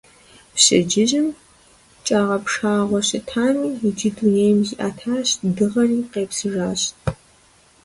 Пщэдджыжьым 0.53 1.27
кӀагъэпшагъэу 2.05 3.05
щытами, 3.07 3.69
иджы 3.87 4.09
дунейм 4.15 4.57
зиӀэтащ, 4.67 5.27
дыгъэри 5.55 5.99
къепсыжащ. 6.11 6.81